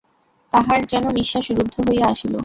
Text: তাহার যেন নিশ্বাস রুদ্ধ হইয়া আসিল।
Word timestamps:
তাহার 0.53 0.79
যেন 0.85 1.05
নিশ্বাস 1.19 1.45
রুদ্ধ 1.51 1.75
হইয়া 1.87 2.05
আসিল। 2.07 2.33